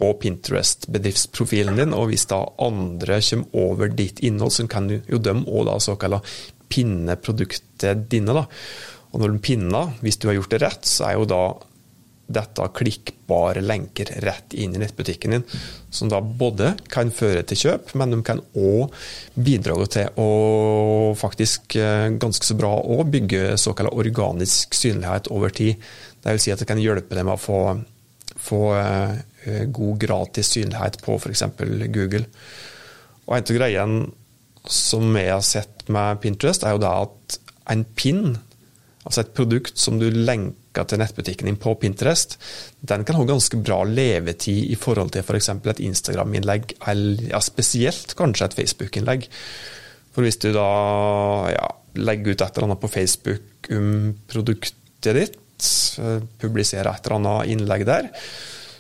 på 0.01 0.13
Pinterest-bedriftsprofilen 0.23 1.81
din. 1.81 1.97
Og 1.97 2.11
hvis 2.13 2.29
da 2.31 2.41
andre 2.63 3.21
kommer 3.27 3.67
over 3.67 3.93
ditt 3.93 4.23
innhold, 4.25 4.55
så 4.57 4.69
kan 4.71 4.89
du 4.89 5.01
jo 5.11 5.21
dem 5.21 5.45
òg 5.45 5.67
da 5.69 5.77
såkalla 5.83 6.23
pinne 6.71 7.19
produktene 7.21 8.07
dine. 8.09 8.37
da. 8.37 8.47
Og 9.11 9.21
når 9.21 9.35
de 9.35 9.43
pinner, 9.43 9.93
hvis 10.01 10.21
du 10.23 10.29
har 10.31 10.39
gjort 10.39 10.55
det 10.55 10.63
rett, 10.63 10.87
så 10.87 11.11
er 11.11 11.19
jo 11.19 11.29
da 11.29 11.43
dette 12.31 12.67
klikkbare 12.77 13.63
lenker 13.65 14.11
rett 14.25 14.55
inn 14.55 14.75
i 14.75 14.81
nettbutikken 14.83 15.35
din, 15.35 15.45
som 15.91 16.11
da 16.11 16.21
både 16.23 16.75
kan 16.93 17.11
føre 17.15 17.43
til 17.49 17.59
kjøp, 17.65 17.95
men 17.99 18.15
de 18.15 18.21
kan 18.27 18.43
òg 18.59 18.95
bidra 19.35 19.77
til 19.91 20.21
å 20.21 20.29
faktisk 21.19 21.77
eh, 21.81 22.09
ganske 22.21 22.47
så 22.47 22.57
bra 22.59 22.73
å 22.79 23.03
bygge 23.09 23.57
såkalt 23.61 23.95
organisk 23.95 24.77
synlighet 24.79 25.31
over 25.35 25.55
tid. 25.55 25.81
Det 26.23 26.37
vil 26.37 26.45
si 26.45 26.55
at 26.55 26.63
det 26.63 26.69
kan 26.71 26.81
hjelpe 26.81 27.19
dem 27.19 27.33
å 27.33 27.39
få, 27.41 27.61
få 28.39 28.63
eh, 28.79 29.67
god 29.67 30.01
gratis 30.03 30.55
synlighet 30.55 31.01
på 31.05 31.19
f.eks. 31.19 31.47
Google. 31.91 32.27
Og 33.27 33.37
En 33.37 33.45
av 33.47 33.57
greiene 33.57 34.09
som 34.71 35.15
jeg 35.17 35.33
har 35.33 35.45
sett 35.47 35.87
med 35.89 36.21
Pinterest, 36.23 36.65
er 36.67 36.77
jo 36.77 36.83
det 36.83 36.91
at 36.91 37.39
en 37.73 37.85
pin, 37.97 38.35
altså 39.07 39.23
et 39.23 39.37
produkt 39.37 39.79
som 39.81 39.99
du 40.01 40.11
lenker 40.11 40.60
lenker 40.71 40.87
til 40.87 41.01
nettbutikken 41.01 41.47
din 41.47 41.59
på 41.59 41.75
Pinterest, 41.75 42.39
den 42.81 43.05
kan 43.05 43.17
ha 43.17 43.25
ganske 43.25 43.59
bra 43.59 43.83
levetid 43.85 44.71
i 44.71 44.77
forhold 44.77 45.11
til 45.11 45.23
f.eks. 45.23 45.51
For 45.63 45.71
et 45.71 45.81
Instagram-innlegg, 45.81 46.77
ja, 47.31 47.41
spesielt 47.41 48.15
kanskje 48.17 48.47
et 48.47 48.55
Facebook-innlegg. 48.55 49.29
For 50.15 50.23
hvis 50.23 50.39
du 50.39 50.53
da 50.53 51.51
ja, 51.51 51.69
legger 51.97 52.33
ut 52.33 52.41
et 52.41 52.57
eller 52.57 52.69
annet 52.69 52.81
på 52.81 52.91
Facebook 52.91 53.71
om 53.71 54.15
produktet 54.31 55.15
ditt, 55.17 55.39
publiserer 56.41 56.89
et 56.89 57.07
eller 57.07 57.19
annet 57.19 57.51
innlegg 57.51 57.87
der, 57.87 58.11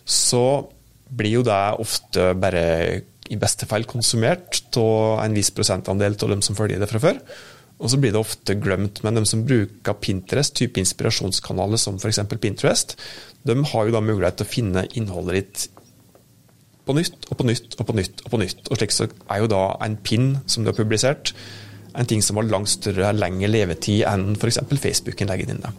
så 0.05 0.67
blir 1.11 1.41
jo 1.41 1.43
det 1.43 1.63
ofte 1.83 2.35
bare 2.39 3.03
i 3.31 3.39
beste 3.39 3.67
fall 3.67 3.85
konsumert 3.87 4.63
av 4.79 5.25
en 5.25 5.35
viss 5.35 5.51
prosentandel 5.55 6.17
av 6.17 6.31
dem 6.33 6.43
som 6.43 6.57
følger 6.59 6.81
det 6.81 6.89
fra 6.91 7.03
før. 7.03 7.19
Og 7.81 7.89
så 7.89 7.97
blir 8.01 8.13
det 8.13 8.21
ofte 8.21 8.57
glemt. 8.61 9.01
Men 9.05 9.17
de 9.17 9.25
som 9.29 9.45
bruker 9.49 9.97
Pinterest, 10.05 10.55
type 10.57 10.81
inspirasjonskanaler 10.81 11.81
som 11.81 11.97
f.eks. 11.97 12.21
Pinterest, 12.37 12.97
de 13.49 13.57
har 13.73 13.89
jo 13.89 13.95
da 13.95 14.03
mulighet 14.05 14.41
til 14.41 14.49
å 14.49 14.53
finne 14.53 14.89
innholdet 14.99 15.39
ditt 15.39 15.69
på 16.85 16.97
nytt 16.97 17.29
og 17.31 17.39
på 17.39 17.47
nytt 17.47 17.77
og 17.79 17.87
på 17.89 17.97
nytt. 17.97 18.25
Og 18.25 18.33
på 18.33 18.41
nytt. 18.43 18.65
Og 18.69 18.81
slik 18.81 18.95
så 18.95 19.09
er 19.09 19.43
jo 19.43 19.51
da 19.53 19.65
en 19.87 19.97
pin 19.97 20.33
som 20.47 20.65
du 20.65 20.73
har 20.73 20.77
publisert, 20.79 21.33
en 21.97 22.07
ting 22.09 22.23
som 22.23 22.39
har 22.39 22.49
langt 22.51 22.71
større, 22.71 23.15
lengre 23.17 23.51
levetid 23.51 24.05
enn 24.09 24.35
f.eks. 24.37 24.61
Facebook-innlegget 24.69 25.55
dine. 25.55 25.73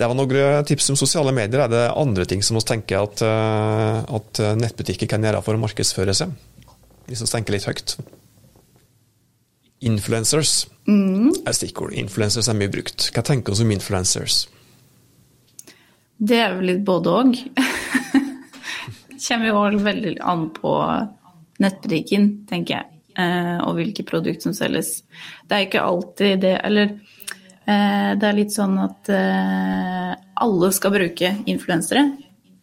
Det 0.00 0.08
var 0.08 0.16
noen 0.16 0.64
tips 0.64 0.94
om 0.94 0.96
sosiale 0.96 1.32
medier. 1.36 1.66
Er 1.66 1.72
det 1.74 1.82
andre 1.92 2.24
ting 2.24 2.40
som 2.44 2.56
vi 2.56 2.62
tenker 2.70 3.02
at, 3.02 3.20
eh, 3.20 3.98
at 4.16 4.40
nettbutikker 4.56 5.10
kan 5.10 5.26
gjøre 5.26 5.42
for 5.44 5.58
å 5.58 5.60
markedsføre 5.60 6.14
seg? 6.16 6.32
Hvis 7.10 7.24
vi 7.24 7.30
tenker 7.32 7.56
litt 7.56 7.66
høyt. 7.66 7.96
Influencers 9.90 10.68
mm. 10.86 11.42
er 11.48 11.56
stikkord. 11.56 11.96
Influencers 11.98 12.48
er 12.52 12.58
mye 12.58 12.70
brukt. 12.70 13.08
Hva 13.14 13.24
tenker 13.26 13.56
du 13.56 13.64
om 13.64 13.74
influencers? 13.74 14.44
Det 16.20 16.38
er 16.38 16.54
vel 16.58 16.70
litt 16.74 16.84
både 16.86 17.14
òg. 17.16 17.38
kommer 19.30 19.50
jo 19.50 19.82
veldig 19.84 20.16
an 20.26 20.48
på 20.54 20.72
nettbutikken, 21.60 22.30
tenker 22.50 22.78
jeg. 22.78 22.88
Eh, 23.20 23.56
og 23.66 23.76
hvilke 23.78 24.04
produkter 24.06 24.48
som 24.48 24.56
selges. 24.56 25.00
Det 25.46 25.56
er 25.56 25.64
ikke 25.66 25.82
alltid 25.82 26.44
det 26.44 26.52
Eller 26.62 26.92
eh, 27.66 28.12
det 28.16 28.28
er 28.28 28.36
litt 28.36 28.54
sånn 28.54 28.78
at 28.80 29.10
eh, 29.12 30.12
alle 30.40 30.70
skal 30.72 30.94
bruke 30.94 31.32
influensere, 31.50 32.04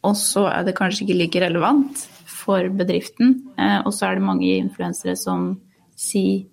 og 0.08 0.16
så 0.18 0.48
er 0.50 0.64
det 0.66 0.78
kanskje 0.78 1.04
ikke 1.04 1.20
like 1.20 1.44
relevant 1.44 2.08
for 2.28 2.70
bedriften. 2.76 3.40
Eh, 3.58 3.80
og 3.86 3.94
så 3.96 4.10
er 4.10 4.18
det 4.18 4.28
mange 4.28 4.50
influensere 4.58 5.16
som 5.20 5.54
sier 5.98 6.46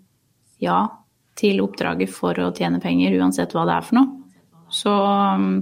ja 0.63 0.87
til 1.39 1.61
oppdraget 1.65 2.13
for 2.15 2.39
å 2.39 2.53
tjene 2.55 2.81
penger, 2.83 3.17
uansett 3.19 3.55
hva 3.55 3.67
det 3.67 3.77
er 3.77 3.87
for 3.87 3.99
noe. 3.99 4.13
Så 4.75 4.93
mm, 4.95 5.57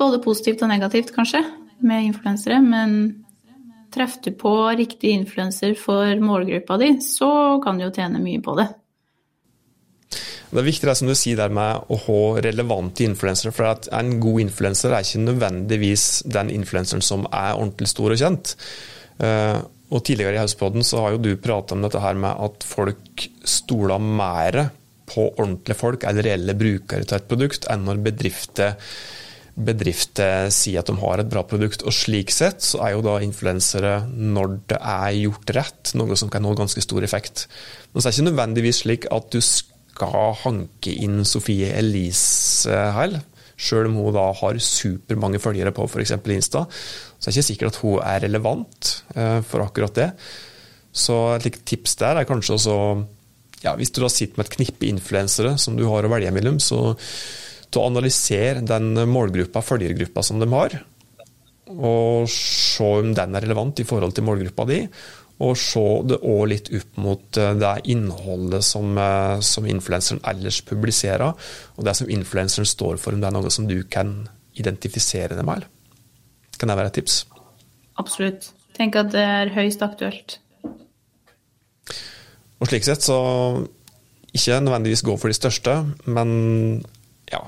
både 0.00 0.22
positivt 0.24 0.62
og 0.64 0.70
negativt, 0.70 1.12
kanskje, 1.16 1.42
med 1.84 2.10
influensere. 2.10 2.60
Men 2.64 3.24
treffer 3.94 4.28
du 4.28 4.38
på 4.38 4.54
riktig 4.76 5.14
influenser 5.16 5.74
for 5.78 6.20
målgruppa 6.20 6.78
di, 6.80 6.94
så 7.04 7.60
kan 7.64 7.78
du 7.78 7.86
jo 7.86 7.94
tjene 7.94 8.22
mye 8.22 8.42
på 8.44 8.56
det. 8.60 8.68
Det 10.54 10.60
er 10.62 10.68
viktig 10.68 10.86
det 10.86 10.94
som 10.94 11.08
du 11.10 11.16
sier 11.18 11.38
der 11.40 11.50
med 11.50 11.88
å 11.90 11.96
ha 12.04 12.18
relevante 12.44 13.02
influensere. 13.02 13.50
For 13.54 13.66
at 13.72 13.88
en 13.90 14.20
god 14.22 14.44
influenser 14.44 14.94
er 14.94 15.02
ikke 15.02 15.24
nødvendigvis 15.24 16.04
den 16.30 16.52
influenseren 16.54 17.02
som 17.02 17.26
er 17.26 17.56
ordentlig 17.56 17.90
stor 17.90 18.14
og 18.14 18.20
kjent. 18.20 18.54
Eh, 19.18 19.58
og 19.90 20.04
Tidligere 20.06 20.38
i 20.38 20.42
Hauspodden 20.44 20.86
har 20.86 21.16
jo 21.16 21.20
du 21.26 21.32
prata 21.42 21.74
om 21.74 21.82
dette 21.82 22.02
her 22.02 22.14
med 22.22 22.38
at 22.46 22.66
folk 22.66 23.26
stoler 23.42 23.98
mer 23.98 24.60
på 25.10 25.26
ordentlige 25.32 25.78
folk 25.78 26.06
eller 26.06 26.26
reelle 26.30 26.56
brukere 26.56 27.02
til 27.02 27.18
et 27.18 27.28
produkt, 27.28 27.68
enn 27.70 27.84
når 27.88 28.06
bedrifter 28.06 28.78
bedrifter 29.54 30.48
sier 30.50 30.80
at 30.80 30.88
de 30.90 30.96
har 30.98 31.20
et 31.22 31.28
bra 31.30 31.44
produkt. 31.46 31.84
Og 31.86 31.94
slik 31.94 32.32
sett 32.34 32.62
så 32.62 32.80
er 32.86 32.94
jo 32.94 33.04
da 33.06 33.18
influensere, 33.22 34.00
når 34.10 34.56
det 34.70 34.80
er 34.80 35.20
gjort 35.20 35.52
rett, 35.58 35.92
noe 35.98 36.18
som 36.18 36.30
kan 36.30 36.42
nå 36.42 36.54
ganske 36.58 36.82
stor 36.82 37.06
effekt. 37.06 37.46
Men 37.92 38.02
så 38.02 38.08
er 38.08 38.10
det 38.10 38.18
ikke 38.18 38.30
nødvendigvis 38.32 38.82
slik 38.82 39.06
at 39.14 39.30
du 39.34 39.38
skal 39.42 39.73
skal 39.94 40.34
hanke 40.42 40.94
inn 41.04 41.22
Sofie 41.28 41.70
Elise 41.78 42.74
her. 42.96 43.20
Selv 43.54 43.86
om 43.88 44.00
hun 44.00 44.14
da 44.16 44.26
har 44.34 44.58
supermange 44.58 45.38
følgere 45.42 45.72
på 45.74 45.86
f.eks. 45.86 46.16
Insta, 46.34 46.64
så 46.66 47.28
er 47.28 47.30
det 47.30 47.36
ikke 47.36 47.50
sikkert 47.52 47.76
at 47.76 47.82
hun 47.84 48.00
er 48.02 48.24
relevant 48.26 48.90
eh, 49.14 49.38
for 49.46 49.62
akkurat 49.64 49.94
det. 50.00 50.08
Så 50.94 51.18
et 51.36 51.62
tips 51.66 51.96
der 52.02 52.20
er 52.20 52.28
kanskje 52.28 52.54
også 52.58 52.78
ja, 53.64 53.72
Hvis 53.78 53.94
du 53.94 54.02
da 54.02 54.10
sitter 54.12 54.36
med 54.36 54.46
et 54.46 54.56
knippe 54.58 54.86
influensere 54.90 55.54
som 55.58 55.78
du 55.78 55.86
har 55.88 56.04
å 56.04 56.10
velge 56.12 56.32
mellom, 56.36 56.58
så 56.60 56.92
til 57.64 57.80
å 57.80 57.86
analysere 57.88 58.60
den 58.66 58.92
målgruppa, 59.08 59.62
følgergruppa 59.64 60.22
som 60.22 60.42
de 60.42 60.48
har, 60.52 60.76
og 61.72 62.28
se 62.28 62.84
om 62.84 63.14
den 63.16 63.34
er 63.34 63.46
relevant 63.46 63.80
i 63.80 63.86
forhold 63.88 64.12
til 64.12 64.26
målgruppa 64.26 64.66
di, 64.68 64.82
og 65.42 65.56
se 65.58 65.82
det 66.06 66.20
òg 66.22 66.44
litt 66.52 66.70
opp 66.78 66.98
mot 67.02 67.38
eh, 67.40 67.54
det 67.58 67.72
innholdet 67.90 68.62
som, 68.66 68.92
eh, 68.98 69.40
som 69.42 69.66
influenseren 69.66 70.22
ellers 70.30 70.60
publiserer, 70.66 71.34
og 71.74 71.86
det 71.86 71.96
som 71.98 72.10
influenseren 72.10 72.68
står 72.68 73.00
for, 73.02 73.14
om 73.14 73.22
det 73.22 73.30
er 73.30 73.36
noe 73.36 73.50
som 73.52 73.66
du 73.70 73.80
kan 73.90 74.28
identifisere 74.54 75.34
det 75.34 75.46
med. 75.46 75.66
Kan 76.58 76.70
det 76.70 76.78
være 76.78 76.92
et 76.92 77.00
tips? 77.00 77.24
Absolutt. 77.98 78.52
Tenk 78.74 78.96
at 78.98 79.10
det 79.14 79.22
er 79.22 79.52
høyst 79.54 79.82
aktuelt. 79.86 80.38
Og 82.62 82.70
slik 82.70 82.86
sett 82.86 83.02
så 83.04 83.18
ikke 84.34 84.60
nødvendigvis 84.62 85.04
gå 85.06 85.14
for 85.18 85.30
de 85.30 85.36
største, 85.36 85.76
men 86.10 86.30
ja, 87.30 87.42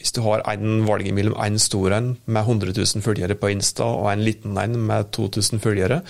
hvis 0.00 0.14
du 0.16 0.22
har 0.24 0.44
en 0.48 0.84
valg 0.86 1.08
mellom 1.12 1.36
en 1.36 1.58
stor 1.60 1.92
en 1.96 2.14
med 2.24 2.40
100 2.40 2.72
000 2.76 3.04
følgere 3.04 3.36
på 3.36 3.50
Insta 3.52 3.84
og 3.84 4.08
en 4.12 4.24
liten 4.24 4.56
en 4.60 4.78
med 4.88 5.10
2000 5.12 5.60
følgere, 5.60 6.00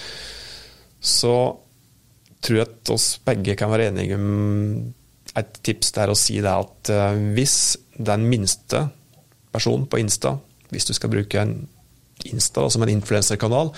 så 1.00 1.35
tror 2.40 2.57
jeg 2.57 2.69
at 2.69 2.92
oss 2.95 3.14
begge 3.25 3.57
kan 3.59 3.73
være 3.73 3.90
enige 3.90 4.16
om 4.16 4.30
et 5.38 5.61
tips 5.64 5.92
der 5.97 6.12
å 6.12 6.19
si 6.19 6.38
det 6.42 6.52
at 6.52 6.92
uh, 6.92 7.19
hvis 7.37 7.76
den 8.00 8.25
minste 8.30 8.87
personen 9.52 9.87
på 9.90 10.00
Insta, 10.00 10.37
hvis 10.71 10.88
du 10.88 10.95
skal 10.97 11.12
bruke 11.12 11.40
en 11.40 11.54
Insta 12.30 12.66
som 12.73 12.85
en 12.85 12.92
influenserkanal, 12.92 13.73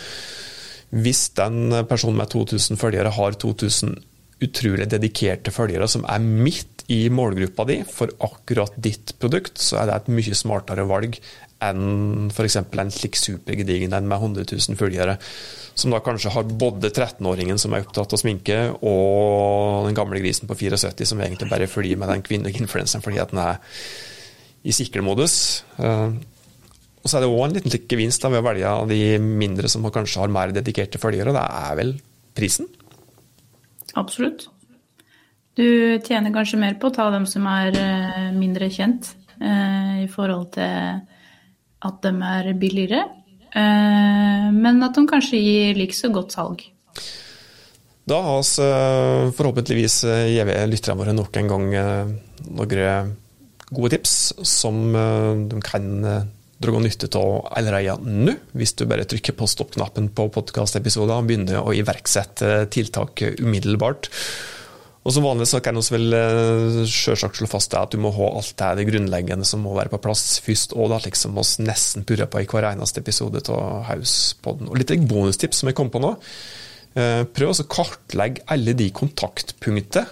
hvis 0.93 1.29
den 1.38 1.73
personen 1.88 2.19
med 2.21 2.33
2000 2.33 2.81
følgere 2.81 3.12
har 3.14 3.38
2000 3.41 3.95
utrolig 4.43 4.88
dedikerte 4.91 5.52
følgere 5.55 5.87
som 5.91 6.05
er 6.11 6.23
midt 6.23 6.83
i 6.93 7.07
målgruppa 7.14 7.64
di 7.69 7.79
for 7.88 8.11
akkurat 8.26 8.75
ditt 8.83 9.14
produkt, 9.23 9.61
så 9.62 9.81
er 9.81 9.88
det 9.88 9.99
et 10.00 10.11
mye 10.19 10.37
smartere 10.37 10.87
valg 10.88 11.17
enn 11.62 12.31
f.eks. 12.33 12.59
en 12.61 12.92
slik 12.95 13.19
supergedigen 13.19 13.95
en 13.97 14.09
med 14.11 14.19
100 14.19 14.47
000 14.50 14.78
følgere, 14.78 15.19
som 15.75 15.95
da 15.95 16.02
kanskje 16.04 16.33
har 16.35 16.49
både 16.49 16.90
13-åringen 16.90 17.61
som 17.61 17.75
er 17.75 17.87
opptatt 17.87 18.12
av 18.12 18.21
sminke, 18.21 18.59
og 18.81 19.88
den 19.88 19.97
gamle 19.99 20.21
grisen 20.23 20.50
på 20.50 20.59
74 20.59 21.09
som 21.09 21.23
egentlig 21.23 21.50
bare 21.50 21.71
følger 21.71 22.00
med 22.00 22.12
den 22.12 22.26
kvinnelige 22.26 22.69
fordi 22.69 23.23
at 23.23 23.33
den 23.33 23.42
er 23.42 23.62
i 24.62 24.75
sikkermodus. 24.75 25.64
Eh, 25.78 26.11
og 27.02 27.11
så 27.11 27.19
er 27.19 27.25
det 27.25 27.33
òg 27.33 27.45
en 27.49 27.57
liten 27.57 27.87
gevinst 27.90 28.25
ved 28.28 28.38
å 28.38 28.47
velge 28.47 28.69
av 28.69 28.90
de 28.90 29.19
mindre 29.19 29.71
som 29.71 29.87
kanskje 29.90 30.23
har 30.23 30.33
mer 30.33 30.54
dedikerte 30.54 31.00
følgere, 31.02 31.33
og 31.33 31.38
det 31.38 31.47
er 31.47 31.78
vel 31.81 31.95
prisen? 32.37 32.69
Absolutt. 33.99 34.47
Du 35.59 35.99
tjener 36.07 36.33
kanskje 36.33 36.61
mer 36.61 36.78
på 36.81 36.88
å 36.88 36.95
ta 36.95 37.11
dem 37.12 37.26
som 37.28 37.45
er 37.50 37.75
eh, 37.76 38.28
mindre 38.33 38.71
kjent, 38.73 39.11
eh, 39.37 40.04
i 40.07 40.09
forhold 40.12 40.52
til 40.54 41.02
at 41.83 42.03
de 42.05 42.12
er 42.29 42.53
billigere, 42.59 43.03
men 43.55 44.85
at 44.85 44.97
de 44.97 45.07
kanskje 45.11 45.41
gir 45.43 45.81
like 45.81 45.97
så 45.97 46.09
godt 46.15 46.35
salg. 46.35 46.62
Da 48.09 48.19
har 48.19 48.41
vi 48.43 49.33
forhåpentligvis 49.37 50.03
gjeve 50.33 50.57
lytterne 50.71 50.99
våre 50.99 51.15
nok 51.15 51.37
en 51.39 51.51
gang 51.51 51.67
noen 52.51 53.12
gode 53.73 53.93
tips 53.95 54.15
som 54.47 54.81
de 55.49 55.61
kan 55.65 55.91
dra 56.62 56.79
nytte 56.83 57.11
av 57.19 57.49
allerede 57.59 57.99
nå, 58.07 58.35
hvis 58.55 58.75
du 58.79 58.87
bare 58.91 59.07
trykker 59.09 59.35
på 59.39 59.49
stopp-knappen 59.51 60.11
på 60.15 60.29
podkastepisoder 60.35 61.19
og 61.19 61.29
begynner 61.31 61.62
å 61.62 61.75
iverksette 61.75 62.67
tiltak 62.75 63.25
umiddelbart. 63.41 64.11
Og 65.03 65.11
Som 65.11 65.25
vanlig 65.27 65.49
så 65.51 65.59
kan 65.59 65.75
vi 65.75 65.83
vel 65.97 66.15
eh, 66.15 66.83
selvsagt 66.87 67.41
slå 67.41 67.49
fast 67.51 67.75
at 67.75 67.91
du 67.91 67.99
må 67.99 68.13
ha 68.15 68.29
alt 68.39 68.55
det, 68.55 68.71
det 68.79 68.87
grunnleggende 68.87 69.47
som 69.49 69.65
må 69.65 69.75
være 69.75 69.91
på 69.91 69.99
plass 70.05 70.39
først, 70.45 70.77
og 70.79 70.93
da 70.93 71.01
liksom 71.03 71.39
oss 71.43 71.57
nesten 71.59 72.07
purrer 72.07 72.31
på 72.31 72.45
i 72.45 72.47
hver 72.47 72.69
eneste 72.71 73.03
episode 73.03 73.43
av 73.51 73.83
Hauspodden. 73.89 74.71
Og 74.71 74.79
litt 74.79 74.95
bonustips 75.11 75.63
som 75.63 75.71
jeg 75.71 75.79
kom 75.79 75.91
på 75.91 76.03
nå. 76.03 76.13
Eh, 76.95 77.23
prøv 77.35 77.51
å 77.51 77.67
kartlegge 77.67 78.47
alle 78.53 78.77
de 78.79 78.91
kontaktpunktene 78.95 80.07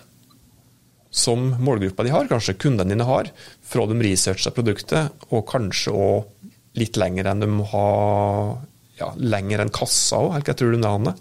som 1.11 1.49
målgruppa 1.59 2.07
di 2.07 2.13
har, 2.15 2.29
kanskje 2.31 2.59
kundene 2.59 2.95
dine 2.95 3.07
har, 3.07 3.31
fra 3.67 3.87
de 3.91 3.97
researcher 3.99 4.55
produktet, 4.55 5.25
og 5.31 5.47
kanskje 5.51 5.95
òg 5.95 6.51
litt 6.79 6.99
lenger 6.99 7.27
enn 7.31 7.43
de 7.43 7.49
har 7.73 7.73
ha 7.73 8.59
ja, 9.01 9.11
lenger 9.17 9.65
enn 9.65 9.73
kassa 9.75 10.21
òg, 10.23 10.39
hva 10.45 10.55
tror 10.55 10.75
du 10.75 10.79
det, 10.79 10.91
Anne? 10.91 11.15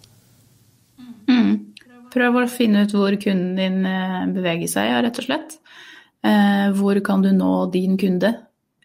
Mm. 1.30 1.69
Prøv 2.14 2.42
å 2.42 2.46
finne 2.50 2.86
ut 2.86 2.94
hvor 2.96 3.16
kunden 3.22 3.56
din 3.58 3.86
eh, 3.88 4.22
beveger 4.34 4.70
seg, 4.72 4.94
rett 5.06 5.20
og 5.22 5.28
slett. 5.28 5.58
Eh, 6.26 6.70
hvor 6.76 7.00
kan 7.06 7.24
du 7.24 7.32
nå 7.36 7.70
din 7.74 7.98
kunde 8.02 8.34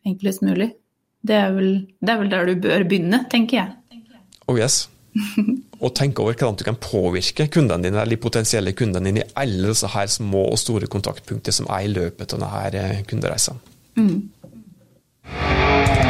enklest 0.05 0.45
mulig? 0.45 0.73
Det 1.25 1.37
er, 1.41 1.55
vel, 1.57 1.71
det 2.05 2.13
er 2.13 2.21
vel 2.21 2.33
der 2.33 2.51
du 2.51 2.55
bør 2.67 2.85
begynne, 2.89 3.23
tenker 3.33 3.63
jeg. 3.63 4.03
Oh 4.51 4.59
yes. 4.59 4.85
og 5.85 5.95
tenk 5.97 6.21
over 6.21 6.37
hvordan 6.37 6.59
du 6.61 6.67
kan 6.67 6.81
påvirke 6.81 7.49
kundene 7.49 7.87
dine, 7.87 8.03
eller 8.03 8.17
de 8.17 8.21
potensielle 8.21 8.75
kundene 8.77 9.09
dine 9.09 9.25
i 9.25 9.31
alle 9.41 9.73
disse 9.73 9.89
her 9.95 10.11
små 10.11 10.51
og 10.51 10.61
store 10.61 10.91
kontaktpunkter 10.91 11.57
som 11.57 11.71
er 11.73 11.87
i 11.87 11.95
løpet 11.95 12.37
av 12.37 12.45
denne 12.45 13.05
kundereisen. 13.09 13.57
kundereisa. 13.57 13.61
Mm. 13.97 16.04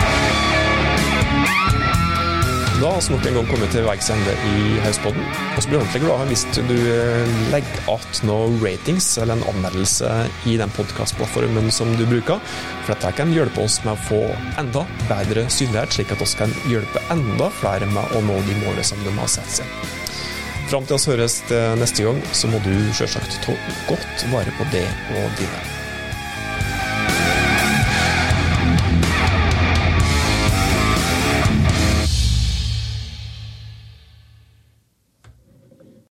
Da 2.80 2.90
har 2.90 3.00
vi 3.00 3.14
nok 3.14 3.26
en 3.26 3.36
gang 3.38 3.46
kommet 3.46 3.70
til 3.70 3.84
veis 3.86 4.08
ende 4.10 4.32
i 4.50 4.78
Hauspodden. 4.82 5.22
Vi 5.54 5.62
blir 5.68 5.78
ordentlig 5.78 6.00
glade 6.02 6.24
hvis 6.26 6.42
du 6.56 6.72
eh, 6.74 7.34
legger 7.52 7.76
igjen 7.84 8.26
noen 8.26 8.56
ratings 8.64 9.06
eller 9.22 9.38
en 9.38 9.44
anmeldelse 9.52 10.10
i 10.50 10.56
den 10.58 10.72
podkastplattformen 10.74 11.70
som 11.72 11.92
du 11.94 12.02
bruker. 12.10 12.42
For 12.82 12.96
dette 12.96 13.12
kan 13.20 13.30
hjelpe 13.36 13.62
oss 13.62 13.78
med 13.86 13.94
å 13.94 14.06
få 14.08 14.20
enda 14.58 14.82
bedre 15.06 15.46
synlighet, 15.46 15.94
slik 15.94 16.16
at 16.16 16.24
vi 16.24 16.28
kan 16.42 16.56
hjelpe 16.72 17.04
enda 17.14 17.48
flere 17.60 17.86
med 17.94 18.18
å 18.18 18.24
nå 18.26 18.40
de 18.48 18.58
målene 18.64 18.88
som 18.90 19.06
de 19.06 19.14
har 19.20 19.30
satt 19.30 19.60
seg. 19.60 19.78
Fram 20.66 20.88
til 20.88 20.98
oss 20.98 21.06
høres 21.12 21.38
neste 21.78 22.08
gang, 22.08 22.18
så 22.34 22.50
må 22.50 22.58
du 22.66 22.74
selvsagt 22.96 23.38
ta 23.46 23.54
godt 23.86 24.28
vare 24.34 24.58
på 24.58 24.66
det 24.74 24.86
og 25.20 25.38
dine. 25.38 25.83